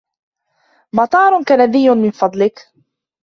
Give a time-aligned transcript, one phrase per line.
[0.93, 2.71] مطار كندي من فضلك.